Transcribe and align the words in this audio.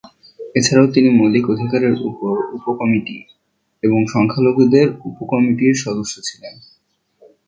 এছাড়াও 0.55 0.87
তিনি 0.87 1.09
মৌলিক 1.09 1.45
অধিকারের 1.49 1.95
উপর 2.09 2.33
উপ-কমিটি 2.55 3.17
এবং 3.83 3.99
সংখ্যালঘুদের 4.07 4.87
উপ-কমিটির 5.07 5.75
সদস্য 5.83 6.15
ছিলেন। 6.23 6.53